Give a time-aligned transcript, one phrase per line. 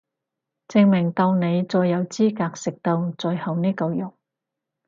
[0.67, 4.17] 證明到你最有資格食到最後呢嚿肉